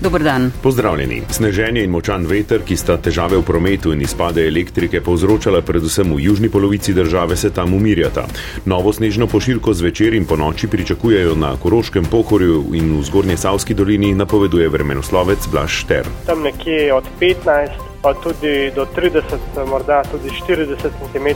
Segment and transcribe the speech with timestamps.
[0.00, 0.52] Dobar dan.
[0.62, 1.22] Pozdravljeni.
[1.30, 6.20] Sneženje in močan veter, ki sta težave v prometu in izpade elektrike povzročala predvsem v
[6.22, 8.26] južni polovici države, se tam umirjata.
[8.64, 13.74] Novo snežno pošiljko zvečer in po noči pričakujejo na Koroškem pohorju in v zgornje Savski
[13.74, 16.06] dolini, napoveduje vremenoslovec Blaž Šter.
[16.26, 17.68] Tam nekje od 15
[18.02, 21.28] pa tudi do 30, morda tudi 40 cm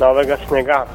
[0.00, 0.86] novega snega.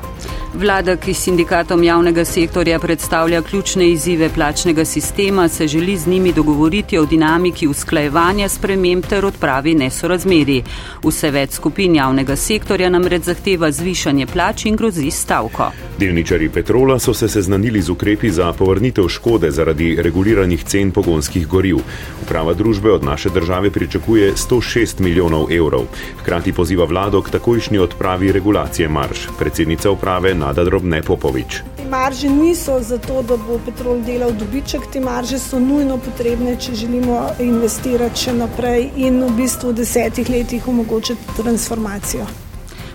[0.58, 6.98] Vlada, ki sindikatom javnega sektorja predstavlja ključne izzive plačnega sistema, se želi z njimi dogovoriti
[6.98, 10.64] o dinamiki usklajevanja sprememb ter odpravi nesorazmeri.
[11.04, 15.70] Vse več skupin javnega sektorja namreč zahteva zvišanje plač in grozi stavko.
[16.00, 21.84] Delničari Petrola so se seznanili z ukrepi za povrnitev škode zaradi reguliranih cen pogonskih goriv.
[22.24, 25.86] Uprava družbe od naše države pričakuje 106 milijonov evrov.
[26.22, 29.28] Hkrati poziva vlado k takojšnji odpravi regulacije marš.
[29.40, 31.60] Predsednica uprave Nada Drobne Popovič.
[31.90, 37.20] Marže niso zato, da bo petrol delal dobiček, te marže so nujno potrebne, če želimo
[37.44, 42.47] investirati še naprej in v bistvu v desetih letih omogočiti transformacijo.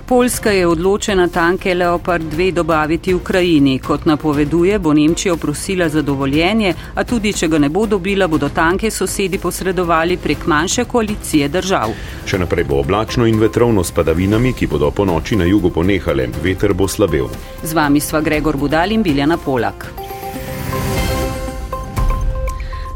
[0.06, 3.78] Poljska je odločena tanke Leopard 2 dobaviti Ukrajini.
[3.78, 8.48] Kot napoveduje, bo Nemčija prosila za dovoljenje, a tudi če ga ne bo dobila, bodo
[8.48, 11.95] tanke sosedi posredovali prek manjše koalicije držav.
[12.27, 16.28] Še naprej bo oblačno in vetrovno s padavinami, ki bodo po noči na jugu ponehale.
[16.42, 17.30] Veter bo slabel.
[17.62, 19.92] Z vami sva Gregor Budal in Biljana Polak.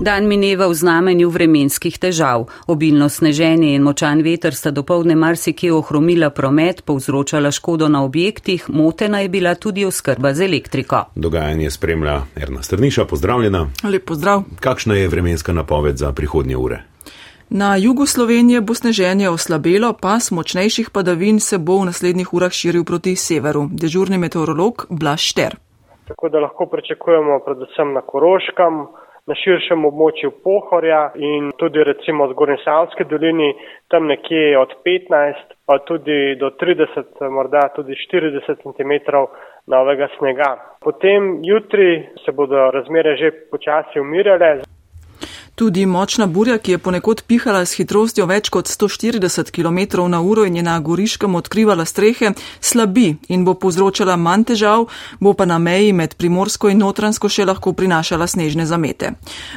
[0.00, 2.44] Dan mineva v znamenju vremenskih težav.
[2.68, 9.20] Obilno sneženje in močan veter sta dopolne marsikje ohromila promet, povzročala škodo na objektih, motena
[9.20, 11.04] je bila tudi oskrba z elektriko.
[11.14, 13.66] Dogajanje spremlja Erna Strniša, pozdravljena.
[13.84, 14.42] Lep pozdrav.
[14.60, 16.82] Kakšna je vremenska napoved za prihodnje ure?
[17.48, 22.84] Na jugu Slovenije bo sneženje oslabelo, pas močnejših padavin se bo v naslednjih urah širil
[22.84, 23.68] proti severu.
[23.72, 25.56] Dežurni meteorolog Blaž Šter.
[26.08, 28.86] Tako da lahko pričakujemo predvsem na Koroškem,
[29.26, 33.50] na širšem območju Pohorja in tudi recimo v Zgornjesavski dolini,
[33.90, 38.92] tam nekje od 15 pa tudi do 30, morda tudi 40 cm
[39.66, 40.50] novega snega.
[40.80, 44.62] Potem jutri se bodo razmere že počasi umirjale.
[45.56, 50.44] Tudi močna burja, ki je ponekod pihala s hitrostjo več kot 140 km na uro
[50.44, 54.84] in je na goriškem odkrivala strehe, slabi in bo povzročala manj težav,
[55.20, 59.14] bo pa na meji med primorsko in notransko še lahko prinašala snežne zamete.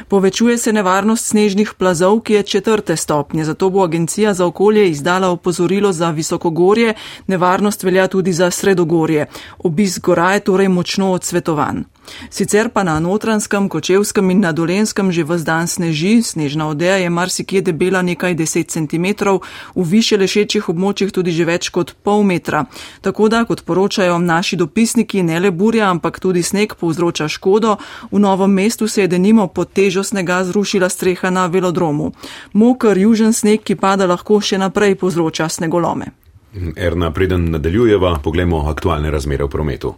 [0.08, 5.28] Povečuje se nevarnost snežnih plazov, ki je četrte stopnje, zato bo agencija za okolje izdala
[5.28, 6.96] opozorilo za visokogorje,
[7.26, 9.28] nevarnost velja tudi za sredogorje.
[9.58, 11.84] Obisk gora je torej močno odsvetovan.
[12.30, 17.10] Sicer pa na notranskem, kočevskem in na dolenskem že vse dan sneži, snežna odeja je
[17.10, 19.40] marsikje debela nekaj deset centimetrov,
[19.74, 22.64] v više lešečih območjih tudi že več kot pol metra.
[23.00, 27.76] Tako da, kot poročajo naši dopisniki, ne le burja, ampak tudi sneg povzroča škodo.
[28.10, 32.12] V novem mestu se je denimo pod težo snega zrušila streha na velodromu.
[32.52, 36.12] Mokr južen sneg, ki pada lahko še naprej povzroča snegolome.
[36.76, 39.94] Erna, preden nadaljujeva, poglejmo aktualne razmere v prometu.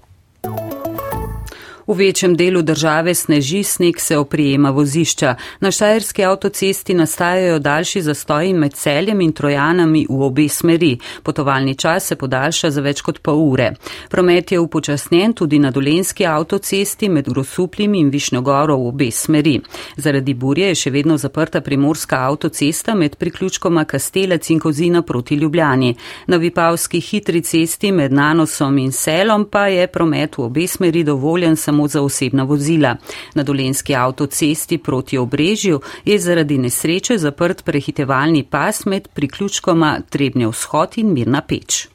[1.87, 5.35] V večjem delu države sneži, sneg se oprijema vozišča.
[5.61, 10.99] Na Štajerski avtocesti nastajajo daljši zastoji med celjem in trojanami v obe smeri.
[11.23, 13.73] Potovalni čas se podaljša za več kot pol ure.
[14.11, 19.61] Promet je upočasnjen tudi na Dolenski avtocesti med Grosuplim in Višnjogoro v obe smeri.
[19.97, 25.95] Zaradi burje je še vedno zaprta primorska avtocesta med priključkoma Kastelec in Kozina proti Ljubljani.
[26.27, 31.57] Na Vipavski hitri cesti med Nanosom in Selom pa je promet v obe smeri dovoljen
[31.57, 32.97] samo samo za osebna vozila.
[33.35, 40.99] Na dolenski avtocesti proti obrežju je zaradi nesreče zaprt prehitevalni pas med priključkoma Trebnje vzhod
[40.99, 41.89] in Mirna peč.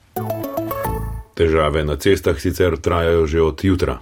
[1.37, 3.99] Težave na cestah sicer trajajo že od jutra.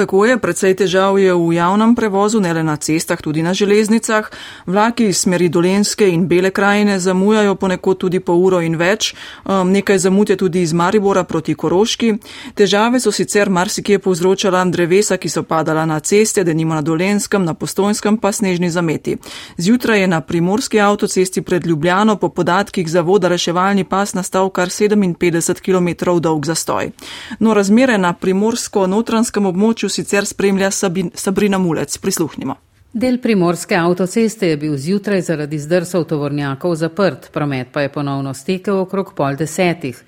[0.00, 4.30] Tako je, predvsej težav je v javnem prevozu, ne le na cestah, tudi na železnicah.
[4.64, 9.12] Vlaki iz smeri Dolenske in Bele krajine zamujajo ponekod tudi po uro in več.
[9.44, 12.14] Um, nekaj zamud je tudi iz Maribora proti Koroški.
[12.56, 17.44] Težave so sicer marsikje povzročala drevesa, ki so padala na ceste, da nima na Dolenskem,
[17.44, 19.18] na Postojnskem pa snežni zameti.
[19.58, 25.60] Zjutraj je na primorski avtocesti pred Ljubljano po podatkih zavoda reševalni pas nastal kar 57
[25.60, 26.90] km dolg zastoj.
[27.38, 31.98] No, razmere na primorsko-notranskem območju sicer spremlja Sabin, Sabrina Mulec.
[31.98, 32.56] Prisluhnimo.
[32.92, 38.80] Del primorske avtoceste je bil zjutraj zaradi zdrsov tovornjakov zaprt, promet pa je ponovno stekel
[38.80, 40.00] okrog pol desetih.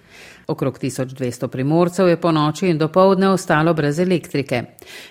[0.46, 4.62] Okrog 1200 primorcev je po noči in dopoledne ostalo brez elektrike.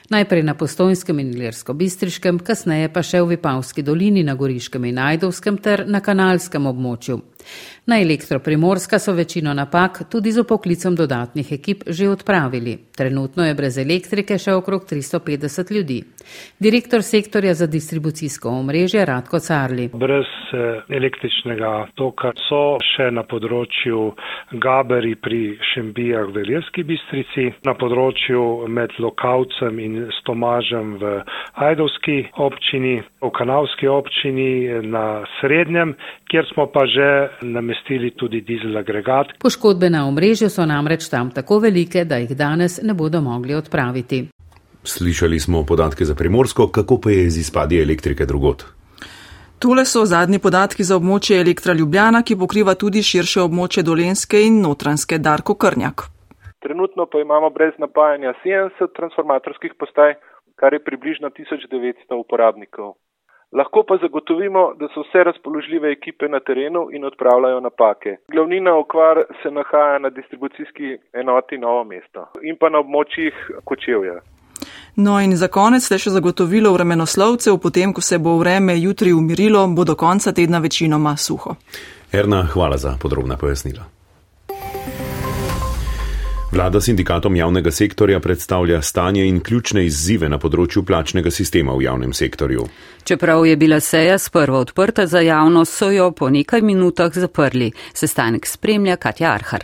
[0.09, 5.57] Najprej na Postojnskem in Ilirsko-Bistriškem, kasneje pa še v Vipavski dolini na Goriškem in Najdovskem
[5.57, 7.21] ter na kanalskem območju.
[7.85, 12.77] Na elektroprimorska so večino napak tudi z upoklicom dodatnih ekip že odpravili.
[12.97, 16.03] Trenutno je brez elektrike še okrog 350 ljudi.
[16.59, 19.89] Direktor sektorja za distribucijsko omrežje Radko Carli.
[19.93, 24.11] Brez eh, električnega toka so še na področju
[24.61, 31.17] Gaberi pri Šembijah v Veljerski bistrici, na področju med Lokavcem in Stomažem v
[31.57, 35.97] Hajdovski občini, v Kanavski občini na Srednjem,
[36.29, 39.27] kjer smo pa že namestili tudi dizel agregat.
[39.39, 44.27] Poškodbe na omrežju so namreč tam tako velike, da jih danes ne bodo mogli odpraviti.
[44.83, 48.65] Slišali smo podatke za primorsko, kako pa je z izpadi elektrike drugot.
[49.61, 54.57] Tole so zadnji podatki za območje Elektra Ljubljana, ki pokriva tudi širše območje Dolenske in
[54.61, 56.01] Notranske Darko Krnjak.
[56.65, 60.15] Trenutno pa imamo brez napajanja 70 transformatorskih postaj,
[60.55, 62.95] kar je približno 1900 uporabnikov.
[63.51, 68.18] Lahko pa zagotovimo, da so vse razpoložljive ekipe na terenu in odpravljajo napake.
[68.31, 73.33] Glavnina okvar se nahaja na distribucijski enoti Novo mesto in pa na območjih
[73.63, 74.19] Kočevja.
[74.95, 79.68] No in za konec ste še zagotovilo vremenoslovcev, potem ko se bo vreme jutri umirilo,
[79.68, 81.56] bo do konca tedna večinoma suho.
[82.13, 84.00] Erna, hvala za podrobna pojasnila.
[86.51, 92.12] Vlada sindikatom javnega sektorja predstavlja stanje in ključne izzive na področju plačnega sistema v javnem
[92.13, 92.65] sektorju.
[93.07, 97.71] Čeprav je bila seja sprva odprta za javnost, so jo po nekaj minutah zaprli.
[97.94, 99.63] Sestanek spremlja Katja Arhar.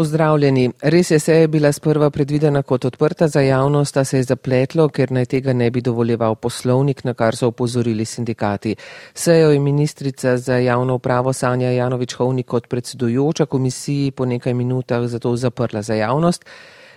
[0.00, 0.70] Pozdravljeni.
[0.80, 4.86] Res je, se je bila sprva predvidena kot odprta za javnost, a se je zapletlo,
[4.88, 8.76] ker naj tega ne bi dovoljeval poslovnik, na kar so upozorili sindikati.
[9.14, 15.04] Sejo je ministrica za javno upravo Sanja Janovič Hovnik kot predsedujoča komisiji po nekaj minutah
[15.04, 16.48] zato zaprla za javnost.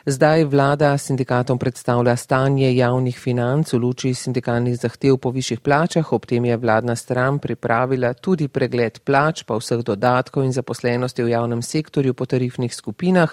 [0.05, 6.25] Zdaj vlada sindikatom predstavlja stanje javnih financ v luči sindikalnih zahtev po višjih plačah, ob
[6.27, 11.61] tem je vladna stran pripravila tudi pregled plač pa vseh dodatkov in zaposlenosti v javnem
[11.63, 13.31] sektorju po tarifnih skupinah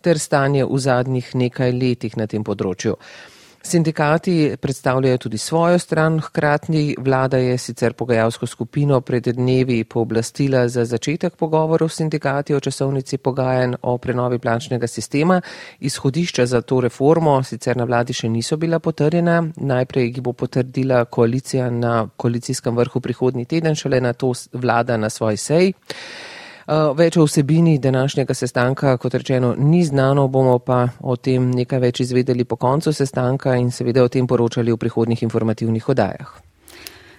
[0.00, 2.94] ter stanje v zadnjih nekaj letih na tem področju.
[3.64, 10.84] Sindikati predstavljajo tudi svojo stran, hkratni vlada je sicer pogajalsko skupino pred dnevi pooblastila za
[10.84, 15.40] začetek pogovorov s sindikati o časovnici pogajanj o prenovi plačnega sistema.
[15.80, 21.04] Izhodišča za to reformo sicer na vladi še niso bila potrjena, najprej jih bo potrdila
[21.04, 25.72] koalicija na koalicijskem vrhu prihodnji teden, šele na to vlada na svoj sej.
[26.72, 31.80] Eh, več o vsebini današnjega sestanka, kot rečeno, ni znano, bomo pa o tem nekaj
[31.80, 36.32] več izvedeli po koncu sestanka in seveda o tem poročali v prihodnih informativnih odajah.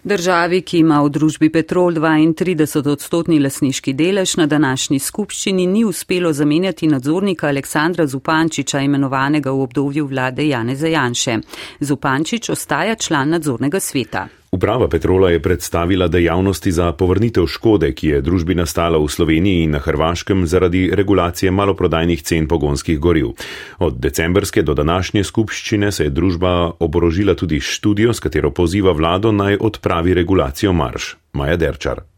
[0.04, 6.34] Državi, ki ima v družbi Petrol 32 odstotni lasniški delež, na današnji skupščini ni uspelo
[6.34, 11.40] zamenjati nadzornika Aleksandra Zupančiča, imenovanega v obdobju vlade Jane Zajanše.
[11.80, 14.28] Zupančič ostaja član nadzornega sveta.
[14.54, 19.74] Uprava Petrola je predstavila dejavnosti za povrnitev škode, ki je družbi nastala v Sloveniji in
[19.74, 23.34] na Hrvaškem zaradi regulacije maloprodajnih cen pogonskih goriv.
[23.80, 29.32] Od decembrske do današnje skupščine se je družba oborožila tudi študijo, s katero poziva vlado
[29.32, 31.16] naj odpravi regulacijo marš.
[31.34, 32.13] Maja Derčar.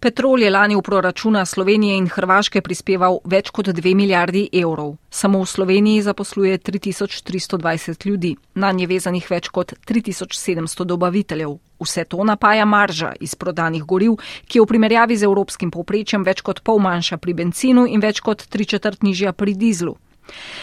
[0.00, 4.94] Petrol je lani v proračuna Slovenije in Hrvaške prispeval več kot 2 milijardi evrov.
[5.12, 11.52] Samo v Sloveniji zaposluje 3320 ljudi, na nje vezanih več kot 3700 dobaviteljev.
[11.84, 14.16] Vse to napaja marža iz prodanih goriv,
[14.48, 18.24] ki je v primerjavi z evropskim povprečjem več kot pol manjša pri benzinu in več
[18.24, 19.98] kot tri četrt nižja pri dizlu.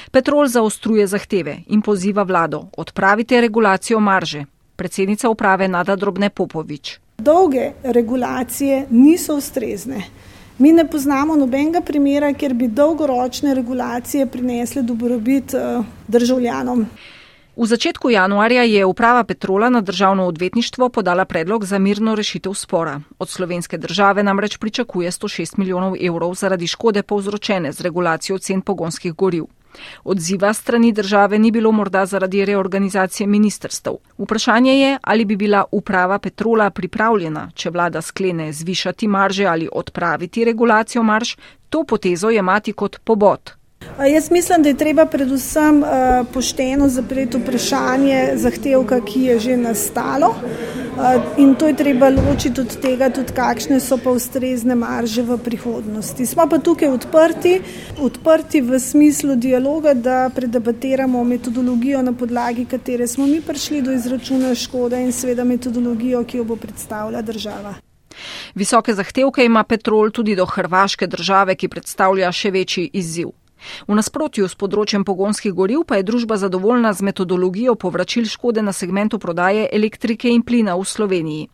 [0.09, 4.47] Petrol zaostruje zahteve in poziva vlado odpravite regulacijo marže.
[4.75, 7.05] Predsednica uprave Nada Drobne Popovič.
[7.17, 10.03] Dolge regulacije niso ustrezne.
[10.57, 16.85] Mi ne poznamo nobenega primera, kjer bi dolgoročne regulacije prinesle dobrobit eh, državljanom.
[17.55, 23.01] V začetku januarja je uprava Petrola na državno odvetništvo podala predlog za mirno rešitev spora.
[23.19, 29.13] Od slovenske države namreč pričakuje 106 milijonov evrov zaradi škode povzročene z regulacijo cen pogonskih
[29.13, 29.43] goriv.
[30.03, 33.89] Odziva strani države ni bilo morda zaradi reorganizacije ministrstv.
[34.17, 40.43] Vprašanje je, ali bi bila uprava Petrola pripravljena, če vlada sklene zvišati marže ali odpraviti
[40.45, 41.35] regulacijo marž,
[41.69, 43.57] to potezo je mati kot pobot.
[44.13, 45.83] Jaz mislim, da je treba predvsem
[46.33, 50.35] pošteno zapreti vprašanje zahtevka, ki je že nastalo.
[51.37, 56.25] In to je treba ločiti od tega, tudi kakšne so pa ustrezne marže v prihodnosti.
[56.25, 57.61] Smo pa tukaj odprti,
[58.01, 64.55] odprti v smislu dialoga, da predebatiramo metodologijo, na podlagi katere smo mi prišli do izračuna
[64.55, 67.75] škode in seveda metodologijo, ki jo bo predstavila država.
[68.55, 73.29] Visoke zahtevke ima Petrol tudi do Hrvaške države, ki predstavlja še večji izziv.
[73.87, 78.73] V nasprotju s področjem pogonskih goriv pa je družba zadovoljna z metodologijo povračil škode na
[78.73, 81.49] segmentu prodaje elektrike in plina v Sloveniji.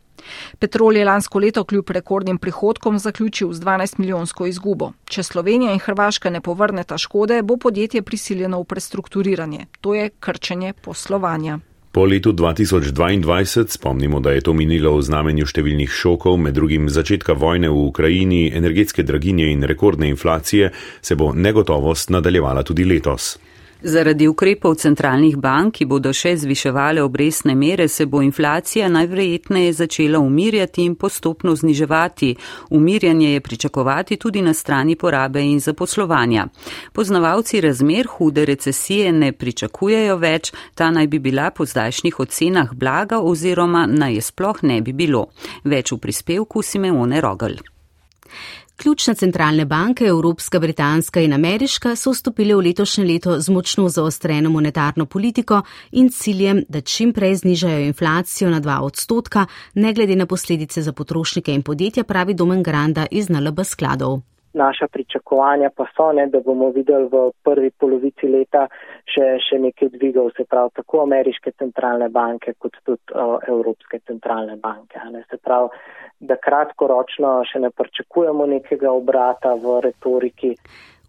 [0.60, 4.94] Petrol je lansko leto kljub rekordnim prihodkom zaključil z 12 milijonsko izgubo.
[5.06, 9.68] Če Slovenija in Hrvaška ne povrneta škode, bo podjetje prisiljeno v prestrukturiranje.
[9.82, 11.60] To je krčenje poslovanja.
[11.94, 17.36] Po letu 2022 spomnimo, da je to minilo v znamenju številnih šokov, med drugim začetka
[17.38, 20.72] vojne v Ukrajini, energetske draginje in rekordne inflacije,
[21.02, 23.36] se bo negotovost nadaljevala tudi letos.
[23.86, 30.22] Zaradi ukrepov centralnih bank, ki bodo še zviševale obresne mere, se bo inflacija najverjetneje začela
[30.24, 32.30] umirjati in postopno zniževati.
[32.70, 36.48] Umirjanje je pričakovati tudi na strani porabe in zaposlovanja.
[36.94, 43.20] Poznavalci razmer hude recesije ne pričakujejo več, ta naj bi bila po zdajšnjih ocenah blaga
[43.20, 45.28] oziroma naj je sploh ne bi bilo.
[45.64, 47.60] Več v prispevku Simeone Rogel.
[48.82, 54.50] Ključne centralne banke, Evropska, Britanska in Ameriška, so vstopile v letošnje leto z močno zaostreno
[54.50, 55.62] monetarno politiko
[55.92, 60.94] in ciljem, da čim prej znižajo inflacijo na 2 odstotka, ne glede na posledice za
[60.94, 64.20] potrošnike in podjetja, pravi Domen Granda iz NLB skladov.
[64.54, 68.68] Naša pričakovanja pa so, ne, da bomo videli v prvi polovici leta
[69.10, 74.58] še, še nekaj dvigov, se pravi tako ameriške centralne banke kot tudi o, Evropske centralne
[74.62, 75.02] banke.
[75.12, 75.74] Ne, se pravi,
[76.24, 80.56] da kratkoročno še ne pričakujemo nekega obrata v retoriki.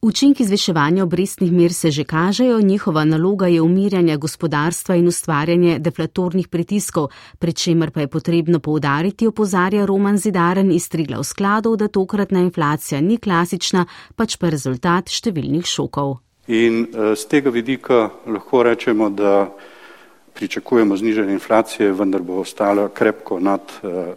[0.05, 6.49] Učinki zviševanja obrestnih mer se že kažejo, njihova naloga je umirjanje gospodarstva in ustvarjanje deflatornih
[6.49, 11.89] pritiskov, pri čemer pa je potrebno poudariti, opozarja Roman Zidaren iz Trigla v skladov, da
[11.89, 16.19] tokratna inflacija ni klasična, pač pa rezultat številnih šokov.
[16.53, 19.49] In z eh, tega vidika lahko rečemo, da
[20.35, 24.13] pričakujemo znižanje inflacije, vendar bo ostala krepko nad uh,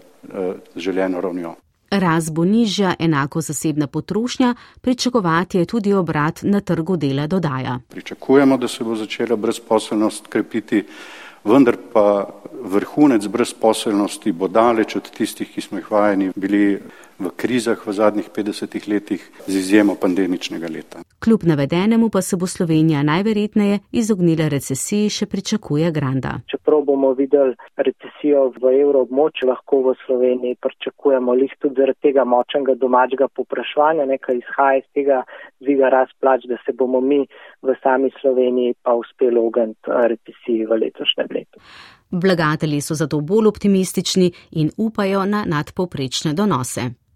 [0.75, 1.55] željeno ravnjo.
[1.91, 7.79] Raz bo nižja, enako zasebna potrošnja, pričakovati je tudi obrat na trgu dela dodaja.
[7.89, 10.83] Pričakujemo, da se bo začela brezposelnost krepiti,
[11.43, 12.27] vendar pa
[12.63, 16.79] vrhunec brezposelnosti bo daleč od tistih, ki smo jih vajeni bili
[17.19, 20.99] v krizah v zadnjih 50 letih z izjemo pandemičnega leta.
[21.19, 26.39] Kljub navedenemu pa se bo Slovenija najverjetneje izognila recesiji, še pričakuje Granda.
[26.45, 27.55] Čeprav bomo videli
[27.87, 34.39] recesijo v evroobmočju, lahko v Sloveniji pričakujemo lih tudi zaradi tega močnega domačega popraševanja, nekaj
[34.41, 35.23] izhaja iz tega
[35.63, 37.19] dviga razplač, da se bomo mi
[37.61, 41.63] v sami Sloveniji pa uspeli ogniti recesiji v letošnjem letu.
[42.11, 47.06] Vlagatelji so zato bolj optimistični in upajo na nadpoprečne donose.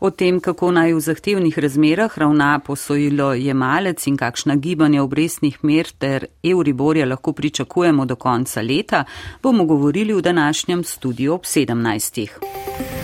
[0.00, 5.90] O tem, kako naj v zahtevnih razmerah ravna posojilo jemalec in kakšna gibanja obrestnih mer
[5.98, 9.04] ter Euriborja lahko pričakujemo do konca leta,
[9.42, 12.99] bomo govorili v današnjem studiu ob 17.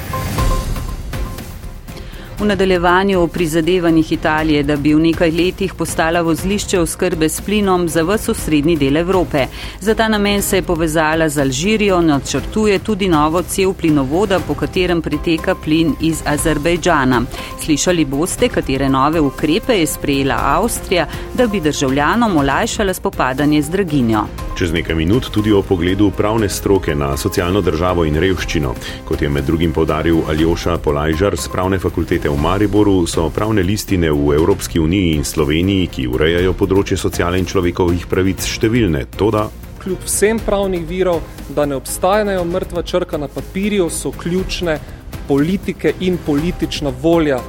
[2.38, 7.88] V nadaljevanju o prizadevanjih Italije, da bi v nekaj letih postala vozlišče oskrbe s plinom
[7.88, 9.46] za vso srednji del Evrope.
[9.80, 15.02] Za ta namen se je povezala z Alžirijo, načrtuje tudi novo cel plinovoda, po katerem
[15.02, 17.22] priteka plin iz Azerbejdžana.
[17.64, 24.45] Slišali boste, katere nove ukrepe je sprejela Avstrija, da bi državljanom olajšala spopadanje z draginjo.
[24.56, 28.70] Čez nekaj minut tudi o pogledu pravne stroke na socialno državo in revščino.
[29.04, 34.08] Kot je med drugim povdaril Aljoša Polajžar z pravne fakultete v Mariboru so pravne listine
[34.08, 39.04] v Evropski uniji in Sloveniji, ki urejajo področje socialne in človekovih pravic, številne.
[39.20, 39.44] Toda
[39.84, 41.20] kljub vsem pravnih virov,
[41.52, 44.80] da ne obstajajo mrtva črka na papirju, so ključne
[45.28, 47.42] politike in politična volja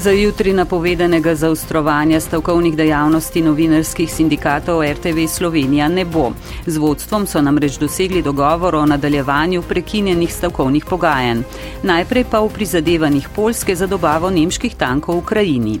[0.00, 6.32] Za jutri napovedanega zaostrovanja stavkovnih dejavnosti novinarskih sindikatov RTV Slovenija ne bo.
[6.66, 11.42] Z vodstvom so namreč dosegli dogovor o nadaljevanju prekinjenih stavkovnih pogajanj.
[11.82, 15.80] Najprej pa v prizadevanjih Polske za dobavo nemških tankov v Ukrajini.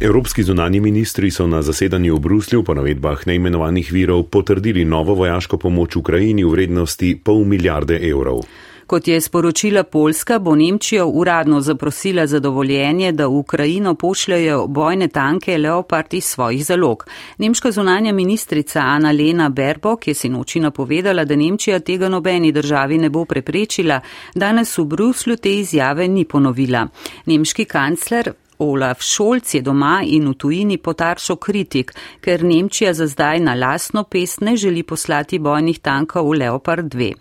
[0.00, 5.56] Evropski zunani ministri so na zasedanju v Bruslju po navedbah neimenovanih virov potrdili novo vojaško
[5.56, 8.42] pomoč Ukrajini v vrednosti pol milijarde evrov.
[8.88, 15.08] Kot je sporočila Poljska, bo Nemčijo uradno zaprosila za dovoljenje, da v Ukrajino pošljajo bojne
[15.08, 17.06] tanke Leopard iz svojih zalog.
[17.38, 23.10] Nemška zunanja ministrica Ana Lena Berbok je sinoči napovedala, da Nemčija tega nobeni državi ne
[23.10, 24.00] bo preprečila.
[24.34, 26.88] Danes v Bruslju te izjave ni ponovila.
[27.26, 33.40] Nemški kancler Olaf Scholz je doma in v tujini potaršal kritik, ker Nemčija za zdaj
[33.40, 37.12] na lasno pest ne želi poslati bojnih tankov v Leopard 2.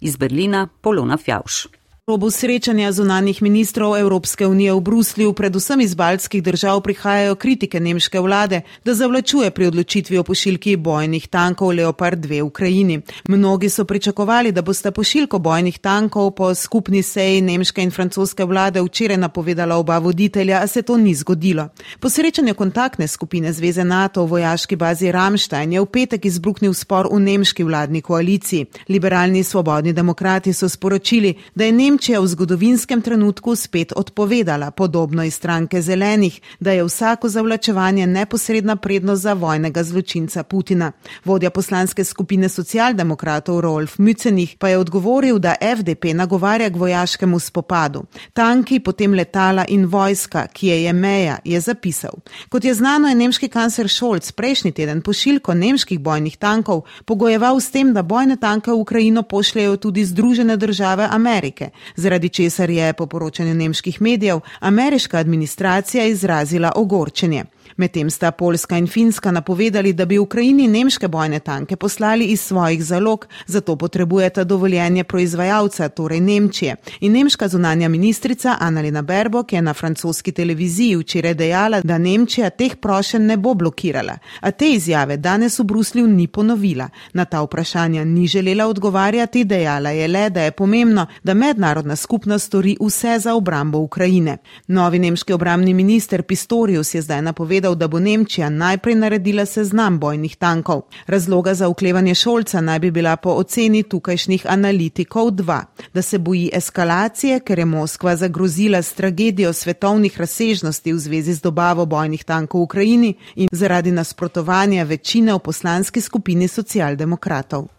[0.00, 1.75] Iz Berlina Polona Fjauš.
[2.06, 8.20] Robu srečanja zunanjih ministrov Evropske unije v Bruslju, predvsem iz baltskih držav, prihajajo kritike nemške
[8.20, 13.00] vlade, da zavlačuje pri odločitvi o pošiljki bojnih tankov Leopard 2 v Ukrajini.
[13.28, 18.82] Mnogi so pričakovali, da boste pošiljko bojnih tankov po skupni seji nemške in francoske vlade
[18.82, 21.68] včeraj napovedala oba voditelja, a se to ni zgodilo.
[22.00, 27.10] Po srečanju kontaktne skupine Zveze NATO v vojaški bazi Ramstein je v petek izbruhnil spor
[27.12, 28.66] v nemški vladni koaliciji.
[28.88, 35.24] Liberalni svobodni demokrati so sporočili, da je Nemčija Nemčija v zgodovinskem trenutku spet odpovedala, podobno
[35.24, 40.92] iz stranke zelenih, da je vsako zavlačevanje neposredna prednost za vojnega zločinca Putina.
[41.24, 48.04] Vodja poslanske skupine socialdemokratov Rolf Mücenih pa je odgovoril, da FDP nagovarja k vojaškemu spopadu.
[48.32, 52.12] Tanki, potem letala in vojska, ki je je meja, je zapisal.
[52.48, 57.70] Kot je znano, je nemški kancler Scholz prejšnji teden pošiljko nemških bojnih tankov pogojeval s
[57.70, 63.06] tem, da bojne tanke v Ukrajino pošljajo tudi Združene države Amerike zaradi česar je po
[63.06, 67.44] poročanju nemških medijev ameriška administracija izrazila ogorčenje.
[67.76, 72.84] Medtem sta Poljska in Finska napovedali, da bi Ukrajini nemške bojne tanke poslali iz svojih
[72.84, 76.76] zalog, zato potrebujeta dovoljenje proizvajalca, torej Nemčije.
[77.00, 82.76] In nemška zunanja ministrica Annalena Berbok je na francoski televiziji včeraj dejala, da Nemčija teh
[82.76, 84.18] prošen ne bo blokirala.
[84.40, 86.88] A te izjave danes v Bruslju ni ponovila.
[87.12, 92.46] Na ta vprašanja ni želela odgovarjati, dejala je le, da je pomembno, da mednarodna skupnost
[92.46, 94.38] stori vse za obrambo Ukrajine.
[94.66, 99.98] Novi nemški obramni minister Pistorius je zdaj napovedal, napovedal, da bo Nemčija najprej naredila seznam
[99.98, 100.82] bojnih tankov.
[101.06, 106.50] Razloga za uklevanje Šolca naj bi bila po oceni tukajšnjih analitikov dva, da se boji
[106.52, 112.60] eskalacije, ker je Moskva zagrozila s tragedijo svetovnih razsežnosti v zvezi z dobavo bojnih tankov
[112.60, 117.75] v Ukrajini in zaradi nasprotovanja večine v poslanski skupini socialdemokratov.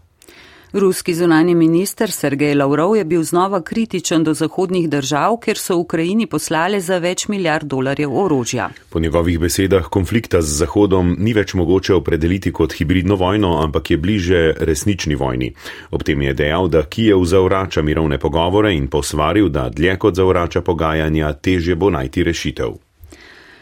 [0.79, 6.27] Ruski zunani minister Sergej Lavrov je bil znova kritičen do zahodnih držav, ker so Ukrajini
[6.27, 8.69] poslali za več milijard dolarjev orožja.
[8.89, 13.97] Po njegovih besedah konflikta z Zahodom ni več mogoče opredeliti kot hibridno vojno, ampak je
[13.97, 15.53] bliže resnični vojni.
[15.91, 20.61] Ob tem je dejal, da Kijev zavrača mirovne pogovore in posvaril, da dlje kot zavrača
[20.61, 22.86] pogajanja, težje bo najti rešitev.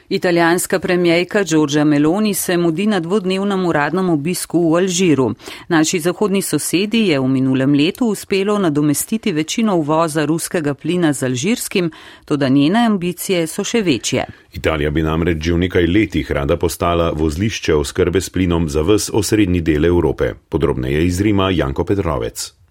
[0.10, 5.34] Italijanska premijejka Giorgia Meloni se mudi na dvodnevnem uradnem obisku v Alžiru.
[5.68, 11.92] Naši zahodni sosedi je v minulem letu uspelo nadomestiti večino uvoza ruskega plina z alžirskim,
[12.26, 14.26] tudi njene ambicije so še večje.
[14.54, 19.12] Italija bi namreč že v nekaj letih rada postala vozlišče oskrbe s plinom za vse
[19.14, 20.34] osrednji del Evrope.
[20.50, 22.65] Podrobneje iz Rima Janko Petrovec.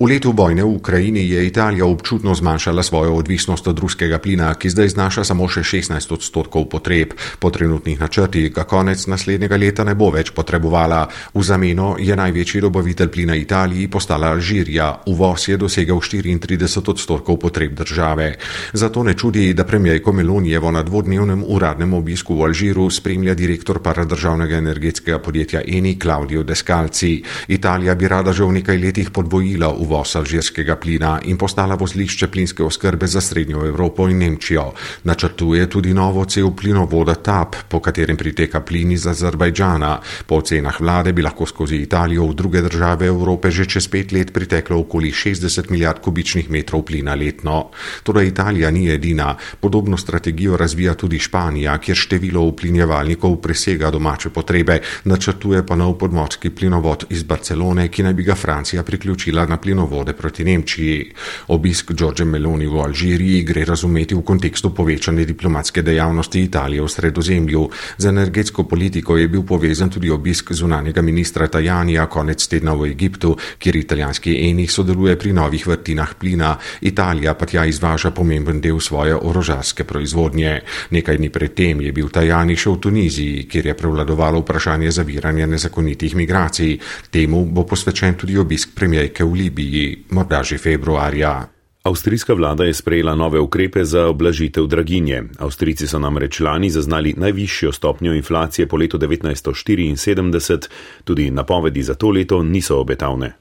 [0.00, 4.70] V letu vojne v Ukrajini je Italija občutno zmanjšala svojo odvisnost od ruskega plina, ki
[4.72, 7.12] zdaj znaša samo še 16 odstotkov potreb.
[7.38, 11.04] Po trenutnih načrtih ga konec naslednjega leta ne bo več potrebovala.
[11.34, 15.04] V zameno je največji dobavitelj plina Italiji postala Alžirija.
[15.12, 18.38] Uvoz je dosegel 34 odstotkov potreb države.
[18.72, 24.56] Zato ne čudi, da premijejko Melonijevo na dvodnevnem uradnem obisku v Alžiru spremlja direktor paradržavnega
[24.56, 27.22] energetskega podjetja Eni Claudio Descalci.
[27.48, 32.62] Italija bi rada že v nekaj letih podvojila uvoz alžirskega plina in postala vozlišče plinske
[32.64, 34.72] oskrbe za Srednjo Evropo in Nemčijo.
[35.04, 39.92] Načrtuje tudi novo cel plinovoda TAP, po katerem priteka plin iz Azerbajdžana.
[40.26, 44.32] Po ocenah vlade bi lahko skozi Italijo v druge države Evrope že čez pet let
[44.32, 47.70] priteklo okoli 60 milijard kubičnih metrov plina letno.
[48.02, 49.36] Toda Italija ni edina.
[49.60, 56.50] Podobno strategijo razvija tudi Španija, kjer število uplinjevalnikov presega domače potrebe, načrtuje pa nov podmorski
[56.50, 61.12] plinovod iz Barcelone, ki naj bi ga Francija priključila na plinovodno plinovode proti Nemčiji.
[61.48, 67.62] Obisk Đorđe Meloni v Alžiriji gre razumeti v kontekstu povečane diplomatske dejavnosti Italije v sredozemlju.
[67.98, 73.36] Z energetsko politiko je bil povezan tudi obisk zunanjega ministra Tajanija konec tedna v Egiptu,
[73.58, 76.58] kjer italijanski enih sodeluje pri novih vrtinah plina.
[76.80, 80.60] Italija pa tja izvaža pomemben del svoje orožarske proizvodnje.
[80.90, 86.16] Nekaj dni predtem je bil Tajani še v Tuniziji, kjer je prevladovalo vprašanje zaviranja nezakonitih
[86.16, 86.76] migracij.
[87.10, 91.48] Temu bo posvečen tudi obisk premijejke v Libiji Libiji, morda že februarja.
[91.82, 95.22] Avstrijska vlada je sprejela nove ukrepe za oblažitev draginje.
[95.38, 100.68] Avstrijci so namreč lani zaznali najvišjo stopnjo inflacije po letu 1974,
[101.04, 103.32] tudi napovedi za to leto niso obetavne.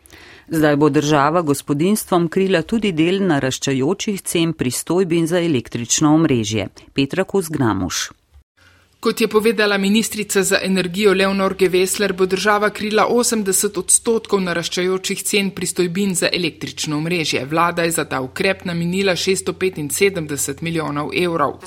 [0.47, 6.67] Zdaj bo država gospodinstvom krila tudi del naraščajočih cen pristojbin za električno omrežje.
[6.93, 8.09] Petra Kuzgramuš.
[9.01, 15.49] Kot je povedala ministrica za energijo Leonor Gevesler, bo država krila 80 odstotkov naraščajočih cen
[15.51, 17.45] pristojbin za električno mrežje.
[17.45, 21.57] Vlada je za ta ukrep namenila 675 milijonov evrov.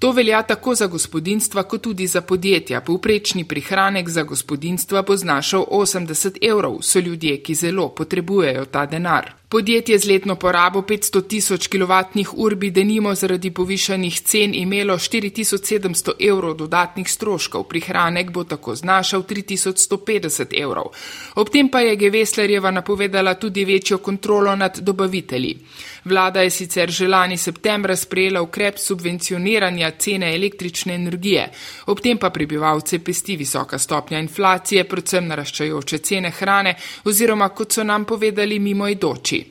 [0.00, 2.80] To velja tako za gospodinstva, kot tudi za podjetja.
[2.80, 9.43] Povprečni prihranek za gospodinstva bo znašal 80 evrov, so ljudje, ki zelo potrebujejo ta denar.
[9.54, 16.56] Podjetje z letno porabo 500 tisoč kWh bi denimo zaradi povišanih cen imelo 4700 evrov
[16.56, 20.90] dodatnih stroškov, prihranek bo tako znašal 3150 evrov.
[21.34, 25.58] Ob tem pa je Geveslerjeva napovedala tudi večjo kontrolo nad dobavitelji.
[26.04, 31.46] Vlada je sicer že lani septembra sprejela ukrep subvencioniranja cene električne energije,
[31.86, 37.84] ob tem pa prebivalce pesti visoka stopnja inflacije, predvsem naraščajoče cene hrane oziroma, kot so
[37.84, 39.43] nam povedali mimoidoči.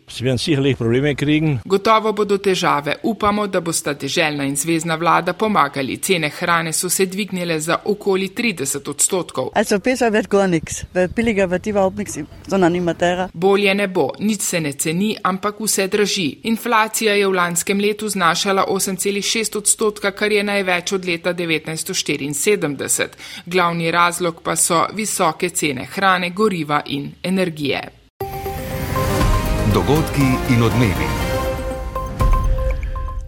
[1.66, 2.96] Gotovo bodo težave.
[3.04, 5.98] Upamo, da bosta deželna in zvezdna vlada pomagali.
[5.98, 9.50] Cene hrane so se dvignile za okoli 30 odstotkov.
[13.34, 16.28] Bolje ne bo, nič se ne ceni, ampak vse draži.
[16.44, 23.08] Inflacija je v lanskem letu znašala 8,6 odstotka, kar je največ od leta 1974.
[23.46, 28.03] Glavni razlog pa so visoke cene hrane, goriva in energije.
[29.74, 31.08] Dogodki in odmevi.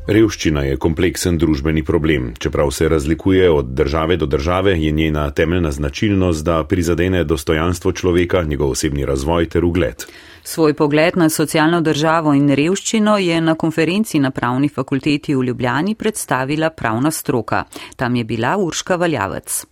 [0.05, 2.27] Revščina je kompleksen družbeni problem.
[2.37, 8.43] Čeprav se razlikuje od države do države, je njena temeljna značilnost, da prizadene dostojanstvo človeka,
[8.43, 10.05] njegov osebni razvoj ter ugled.
[10.43, 15.95] Svoj pogled na socialno državo in revščino je na konferenci na pravni fakulteti v Ljubljani
[15.95, 17.63] predstavila pravna stroka.
[17.95, 19.65] Tam je bila Urška Valjavec.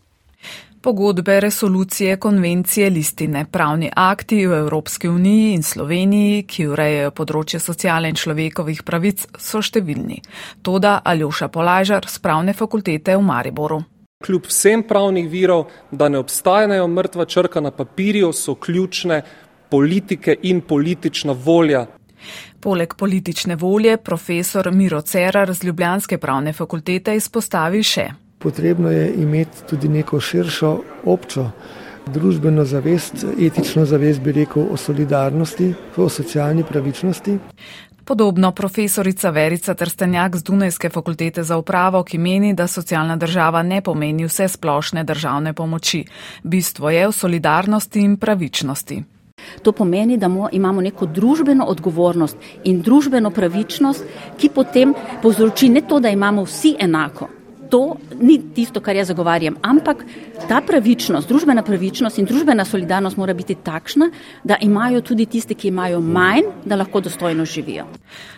[0.84, 8.10] Pogodbe, resolucije, konvencije, listine, pravni akti v Evropski uniji in Sloveniji, ki urejajo področje socialne
[8.12, 10.17] in človekovih pravic, so številni.
[10.60, 13.78] Toda Aljoša Polajžar z pravne fakultete v Mariboru.
[14.28, 19.22] Kljub vsem pravnih virov, da ne obstajajo mrtva črka na papirju, so ključne
[19.72, 21.86] politike in politična volja.
[22.60, 28.10] Poleg politične volje profesor Miro Cerar z Ljubljanske pravne fakultete izpostavi še
[28.43, 31.49] potrebno je imeti tudi neko širšo občo
[32.06, 37.38] družbeno zavest, etično zavest, bi rekel, o solidarnosti, o socialni pravičnosti.
[38.06, 43.82] Podobno profesorica Verica Trstenjak z Dunajske fakultete za upravo, ki meni, da socialna država ne
[43.82, 46.03] pomeni vse splošne državne pomoči.
[46.43, 49.03] Bistvo je v solidarnosti in pravičnosti.
[49.63, 54.03] To pomeni, da imamo neko družbeno odgovornost in družbeno pravičnost,
[54.38, 57.27] ki potem povzroči ne to, da imamo vsi enako,
[57.73, 60.03] to ni tisto, kar jaz zagovarjam, ampak
[60.47, 64.12] ta pravičnost, družbena pravičnost in družbena solidarnost mora biti takšna,
[64.43, 67.88] da imajo tudi tisti, ki imajo manj, da lahko dostojno živijo.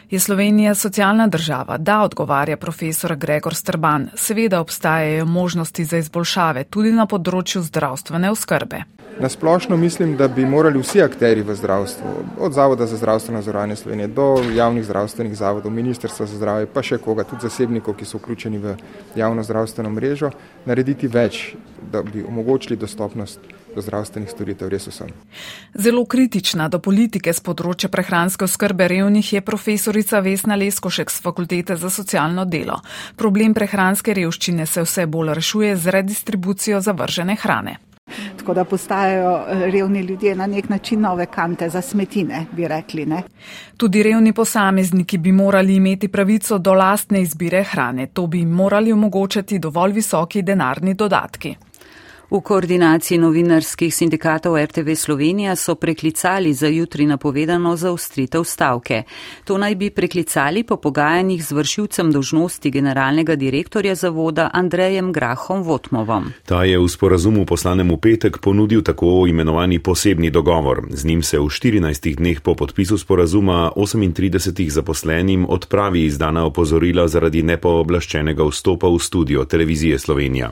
[0.10, 1.78] Je Slovenija socialna država?
[1.78, 4.08] Da, odgovarja profesor Gregor Strban.
[4.16, 8.86] Seveda obstajajo možnosti za izboljšave tudi na področju zdravstvene oskrbe.
[9.20, 12.08] Nasplošno mislim, da bi morali vsi akteri v zdravstvu,
[12.40, 16.98] od Zavoda za zdravstveno zdravje Slovenije do javnih zdravstvenih zavodov, Ministrstva za zdravje, pa še
[16.98, 18.76] koga, tudi zasebnikov, ki so vključeni v
[19.16, 20.32] javno zdravstveno mrežo,
[20.66, 21.56] narediti več,
[21.92, 23.40] da bi omogočili dostopnost
[23.76, 25.16] do zdravstvenih storitev res vsem.
[25.74, 31.80] Zelo kritična do politike z področja prehranske oskrbe revnih je profesorica Vesna Leskošek z Fakultete
[31.80, 32.82] za socialno delo.
[33.16, 37.80] Problem prehranske revščine se vse bolj rešuje z redistribucijo zavržene hrane.
[38.38, 43.06] Tako da postajajo eh, revni ljudje na nek način nove kante za smetine, bi rekli.
[43.06, 43.24] Ne?
[43.78, 48.08] Tudi revni posamezniki bi morali imeti pravico do lastne izbire hrane.
[48.08, 51.56] To bi jim morali omogočati dovolj visoki denarni dodatki.
[52.26, 59.04] V koordinaciji novinarskih sindikatov RTV Slovenija so preklicali za jutri napovedano zaostritev stavke.
[59.44, 66.34] To naj bi preklicali po pogajanjih z vršilcem dožnosti generalnega direktorja zavoda Andrejem Grahom Votmovom.
[66.46, 70.88] Ta je v sporazumu poslanem v petek ponudil tako imenovani posebni dogovor.
[70.90, 77.44] Z njim se v 14 dneh po podpisu sporazuma 38 zaposlenim odpravi izdana opozorila zaradi
[77.44, 80.52] nepooblaščenega vstopa v studio televizije Slovenija.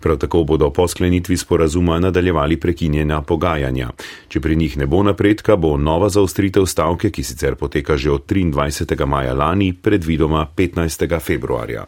[0.00, 3.90] Prav tako bodo po sklenitvi sporazuma nadaljevali prekinjena pogajanja.
[4.28, 8.26] Če pri njih ne bo napredka, bo nova zaostritev stavke, ki sicer poteka že od
[8.26, 9.06] 23.
[9.06, 11.20] maja lani, predvidoma 15.
[11.20, 11.86] februarja.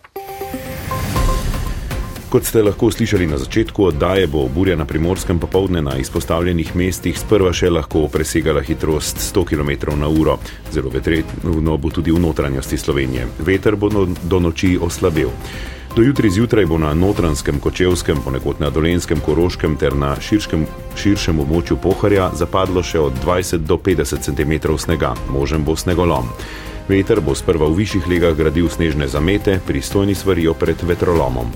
[2.28, 7.16] Kot ste lahko slišali na začetku oddaje, bo burja na primorskem popovdne na izpostavljenih mestih
[7.16, 10.36] sprva še lahko presegala hitrost 100 km na uro.
[10.68, 13.24] Zelo vetretno bo tudi v notranjosti Slovenije.
[13.40, 15.32] Veter bo do noči oslabel.
[15.98, 20.62] Do jutri zjutraj bo na notranskem, kočevskem, ponekod na dolenskem, koroškem ter na širškem,
[20.94, 26.30] širšem območju poharja zapadlo še od 20 do 50 cm snega, možen bo snegolom.
[26.86, 31.50] Veter bo sprva v višjih legah gradil snežne zamete, pristojni svarijo pred vetrolomom.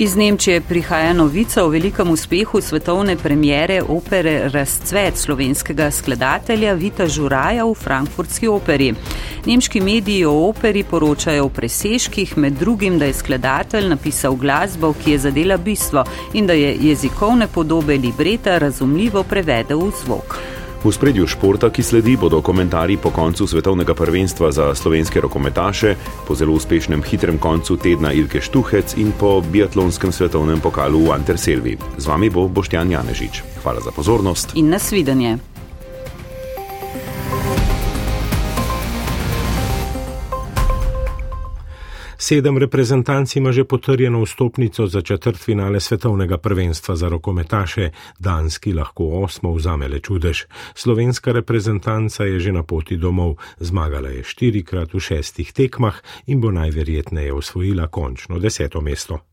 [0.00, 7.64] Iz Nemčije prihaja novica o velikem uspehu svetovne premjere opere Razcvet slovenskega skladatelja Vita Žuraja
[7.64, 8.92] v Frankfurtski operi.
[9.46, 15.10] Nemški mediji o operi poročajo o preseških, med drugim, da je skladatelj napisal glasbo, ki
[15.10, 20.38] je zadela bistvo in da je jezikovne podobe libreta razumljivo prevedel v zvok.
[20.78, 26.34] V spredju športa, ki sledi, bodo komentarji po koncu svetovnega prvenstva za slovenske rokometaše, po
[26.38, 31.74] zelo uspešnem hitrem koncu tedna Ilke Štuhec in po biatlonskem svetovnem pokalu v Anterselvi.
[31.98, 33.42] Z vami bo Boštjan Janežič.
[33.62, 35.57] Hvala za pozornost in nasvidenje.
[42.28, 49.04] Sedem reprezentanc ima že potrjeno vstopnico za četrt finale svetovnega prvenstva za rokometaše, danski lahko
[49.04, 50.44] osmo vzame le čudež.
[50.74, 56.50] Slovenska reprezentanca je že na poti domov, zmagala je štirikrat v šestih tekmah in bo
[56.50, 59.24] najverjetneje osvojila končno deseto mesto.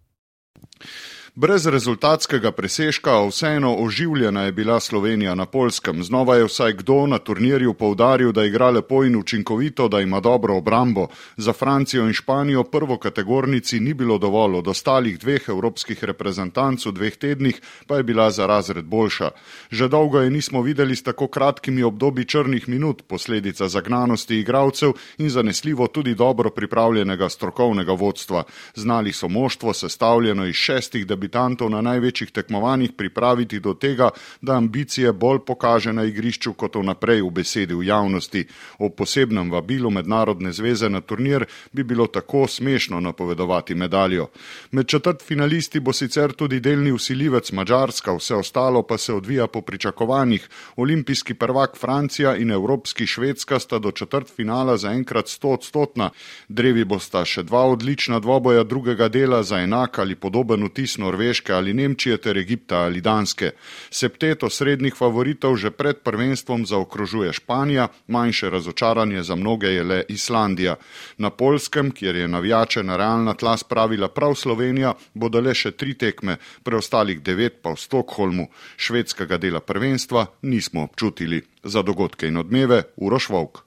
[1.38, 6.04] Brez rezultatskega presežka, a vseeno oživljena je bila Slovenija na polskem.
[6.04, 10.56] Znova je vsaj kdo na turnirju povdaril, da igra lepo in učinkovito, da ima dobro
[10.56, 11.08] obrambo.
[11.38, 16.92] Za Francijo in Španijo prvo kategornici ni bilo dovolj, od ostalih dveh evropskih reprezentanc v
[16.92, 19.32] dveh tednih pa je bila za razred boljša.
[19.72, 25.30] Že dolgo je nismo videli s tako kratkimi obdobji črnih minut, posledica zagnanosti igralcev in
[25.30, 28.44] zanesljivo tudi dobro pripravljenega strokovnega vodstva.
[28.76, 34.10] Znali so moštvo sestavljeno iz šestih debitanov debitantov na največjih tekmovanjih pripraviti do tega,
[34.42, 38.46] da ambicije bolj pokaže na igrišču kot vnaprej v besedi v javnosti.
[38.80, 44.28] O posebnem vabilu mednarodne zveze na turnir bi bilo tako smešno napovedovati medaljo.
[44.72, 49.62] Med četrt finalisti bo sicer tudi delni usiljivec Mačarska, vse ostalo pa se odvija po
[49.62, 50.50] pričakovanjih.
[50.76, 56.10] Olimpijski prvak Francija in Evropski Švedska sta do četrt finala zaenkrat sto odstotna.
[56.48, 61.15] Drevi bosta še dva odlična dvoboja drugega dela za enak ali podoben vtis Norveške
[61.50, 63.52] ali Nemčije ter Egipta ali Danske.
[63.90, 70.76] Septeto srednjih favoritov že pred prvenstvom zaokrožuje Španija, manjše razočaranje za mnoge je le Islandija.
[71.18, 75.94] Na Polskem, kjer je navijače na realna tla spravila prav Slovenija, bodo le še tri
[75.94, 78.48] tekme, preostalih devet pa v Stokholmu.
[78.78, 81.42] Švedskega dela prvenstva nismo občutili.
[81.64, 83.65] Za dogodke in odmeve Uroš Vovk.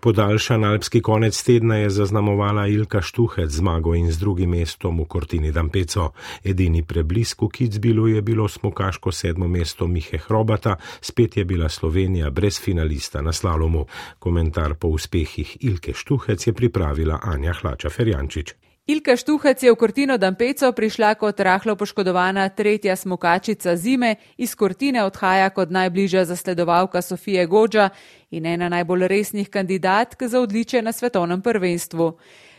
[0.00, 5.50] Podaljšan alpski konec tedna je zaznamovala Ilka Štuhec zmago in z drugim mestom v Kortini
[5.52, 6.12] Dampeco.
[6.44, 12.30] Edini preblisk v Kitzbilu je bilo smokaško sedmo mesto Mihe Hrobata, spet je bila Slovenija
[12.30, 13.86] brez finalista na slalomu.
[14.18, 18.67] Komentar po uspehih Ilke Štuhec je pripravila Anja Hlača Ferjančič.
[18.88, 25.02] Ilka Štuhac je v Kortino Dampeco prišla kot rahlo poškodovana tretja smokačica zime, iz Kortine
[25.04, 27.90] odhaja kot najbližja zasledovalka Sofije Gođa
[28.30, 32.16] in ena najbolj resnih kandidatk za odličje na svetovnem prvenstvu.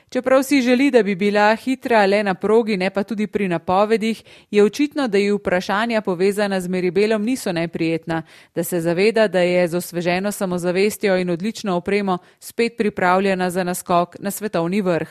[0.10, 4.24] Čeprav si želi, da bi bila hitra le na progi, ne pa tudi pri napovedih,
[4.52, 8.22] je očitno, da ji vprašanja povezana z Meribelom niso neprijetna,
[8.56, 14.16] da se zaveda, da je z osveženo samozavestjo in odlično opremo spet pripravljena za naskok
[14.20, 15.10] na svetovni vrh.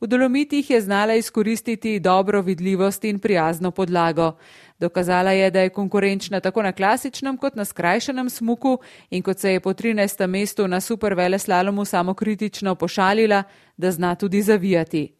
[0.00, 4.32] V dolomitih je znala izkoristiti dobro vidljivost in prijazno podlago.
[4.80, 8.78] Dokazala je, da je konkurenčna tako na klasičnem kot na skrajšanem smuku
[9.10, 10.26] in kot se je po 13.
[10.26, 13.42] mestu na supervele slalomu samokritično pošalila,
[13.76, 15.16] da zna tudi zavijati.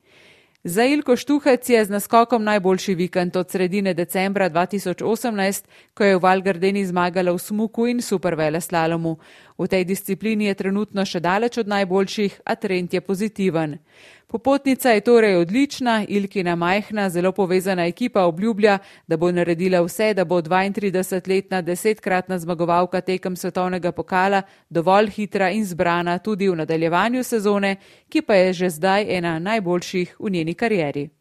[0.65, 6.23] Za Ilko Štuhec je z naskokom najboljši vikend od sredine decembra 2018, ko je v
[6.23, 9.17] Valgardeni zmagala v smuku in supervele slalomu.
[9.59, 13.79] V tej disciplini je trenutno še daleč od najboljših, a trend je pozitiven.
[14.27, 20.25] Popotnica je torej odlična, Ilkina majhna, zelo povezana ekipa obljublja, da bo naredila vse, da
[20.25, 27.77] bo 32-letna desetkratna zmagovalka tekem svetovnega pokala dovolj hitra in zbrana tudi v nadaljevanju sezone,
[28.09, 31.16] ki pa je že zdaj ena najboljših v njeni karieri.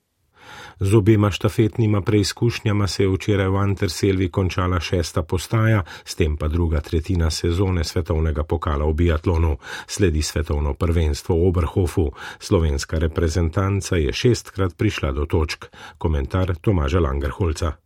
[0.79, 6.47] Z obema štafetnima preizkušnjama se je včeraj v Anterselvi končala šesta postaja, s tem pa
[6.47, 9.57] druga tretjina sezone svetovnega pokala v biatlonu.
[9.88, 12.11] Sledi svetovno prvenstvo v Oberhofu.
[12.39, 15.65] Slovenska reprezentanca je šestkrat prišla do točk.
[15.97, 17.85] Komentar Tomaža Langerholca.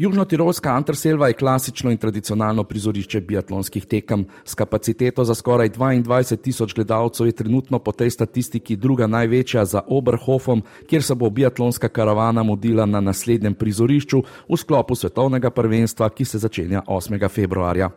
[0.00, 4.24] Južno-tirolska Anterselva je klasično in tradicionalno prizorišče biatlonskih tekem.
[4.44, 9.82] S kapaciteto za skoraj 22 tisoč gledalcev je trenutno po tej statistiki druga največja za
[9.88, 16.24] Oberhofom, kjer se bo biatlonska karavana modila na naslednjem prizorišču v sklopu svetovnega prvenstva, ki
[16.24, 17.28] se začenja 8.
[17.28, 17.90] februarja.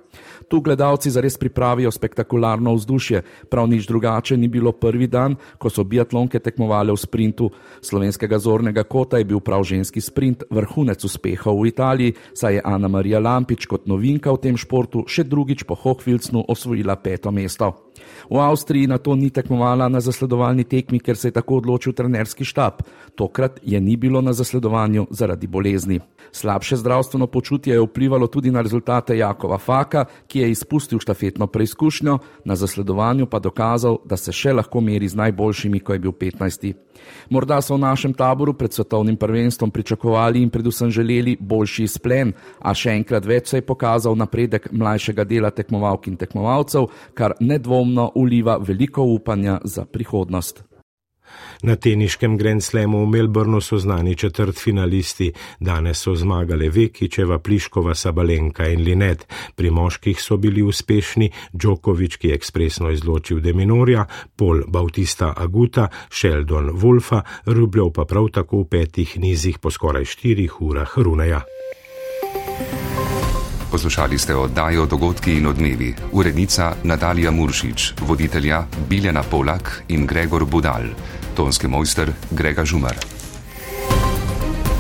[0.48, 5.84] Tu gledalci zares pripravijo spektakularno vzdušje, prav nič drugače ni bilo prvi dan, ko so
[5.84, 7.50] biatlonke tekmovali v sprintu.
[7.82, 11.93] Slovenskega zornega kota je bil prav ženski sprint vrhunec uspehov v Italiji.
[11.94, 16.46] Italiji, saj je Ana Marija Lampič kot novinka v tem športu še drugič po Hochfilcnu
[16.50, 17.93] osvojila peto mesto.
[18.30, 22.46] V Avstriji na to ni tekmovala na zasledovalni tekmi, ker se je tako odločil trenerski
[22.46, 22.82] štab.
[23.16, 26.00] Tokrat je ni bilo na zasledovanju zaradi bolezni.
[26.32, 32.18] Slabše zdravstveno počutje je vplivalo tudi na rezultate Jakova Faka, ki je izpustil štafetno preizkušnjo,
[32.46, 36.74] na zasledovanju pa dokazal, da se še lahko meri z najboljšimi, ko je bil 15.
[37.30, 42.74] Morda so v našem taboru pred svetovnim prvenstvom pričakovali in predvsem želeli boljši splen, a
[42.74, 47.83] še enkrat več se je pokazal napredek mlajšega dela tekmovalk in tekmovalcev, kar nedvomno
[48.16, 50.64] uliva veliko upanja za prihodnost.
[51.64, 55.32] Na teniškem Grand Slamu v Melbournu so znani četrt finalisti.
[55.60, 59.28] Danes so zmagale Vekičeva, Pliškova, Sabalenka in Linet.
[59.56, 66.70] Pri moških so bili uspešni Djokovic, ki je ekspresno izločil Deminorja, Pol Bautista Aguta, Sheldon
[66.70, 71.44] Wolfa, Rubljov pa prav tako v petih nizih po skoraj štirih urah Runeja.
[73.74, 75.96] Poslušali ste oddajo Dogodki in odmevi.
[76.12, 80.84] Urednica Natalija Muršič, voditelja Biljana Polak in Gregor Budal
[81.36, 83.23] tonski mojster Grega Žumar.